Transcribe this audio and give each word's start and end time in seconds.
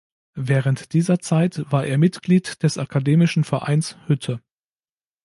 Während 0.39 0.93
dieser 0.93 1.19
Zeit 1.19 1.61
war 1.71 1.85
er 1.85 1.99
Mitglied 1.99 2.63
des 2.63 2.79
Akademischen 2.79 3.43
Vereins 3.43 3.97
Hütte. 4.07 4.41